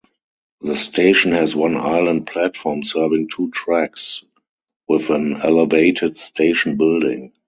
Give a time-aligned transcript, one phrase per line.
[0.61, 4.23] The station has one island platform serving two tracks,
[4.87, 7.33] with an elevated station building.